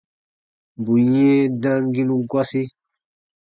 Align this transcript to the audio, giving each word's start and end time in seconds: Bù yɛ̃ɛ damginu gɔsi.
Bù 0.83 0.93
yɛ̃ɛ 1.11 1.35
damginu 1.61 2.15
gɔsi. 2.29 2.61